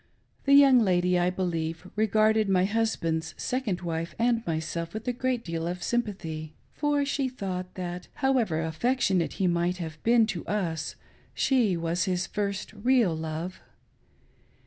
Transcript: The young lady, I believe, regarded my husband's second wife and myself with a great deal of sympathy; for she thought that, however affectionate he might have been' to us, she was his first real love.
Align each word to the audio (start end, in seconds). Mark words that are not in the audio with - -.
The 0.45 0.55
young 0.55 0.79
lady, 0.79 1.19
I 1.19 1.29
believe, 1.29 1.87
regarded 1.95 2.49
my 2.49 2.65
husband's 2.65 3.35
second 3.37 3.81
wife 3.81 4.15
and 4.17 4.43
myself 4.47 4.95
with 4.95 5.07
a 5.07 5.13
great 5.13 5.45
deal 5.45 5.67
of 5.67 5.83
sympathy; 5.83 6.55
for 6.73 7.05
she 7.05 7.29
thought 7.29 7.75
that, 7.75 8.07
however 8.15 8.63
affectionate 8.63 9.33
he 9.33 9.45
might 9.45 9.77
have 9.77 10.01
been' 10.01 10.25
to 10.25 10.43
us, 10.47 10.95
she 11.35 11.77
was 11.77 12.05
his 12.05 12.25
first 12.25 12.73
real 12.73 13.13
love. 13.15 13.61